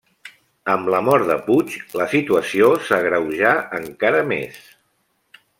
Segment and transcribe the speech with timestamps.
[0.75, 4.61] Amb la mort de Puig, la situació s'agreujà encara més.